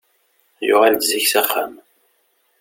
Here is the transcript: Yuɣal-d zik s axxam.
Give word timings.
Yuɣal-d 0.67 1.01
zik 1.09 1.25
s 1.31 1.33
axxam. 1.41 1.73